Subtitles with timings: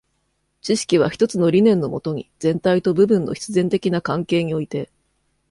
[0.63, 4.89] 知識は一つの理念のもとに、全体と部分の必然的な関係において、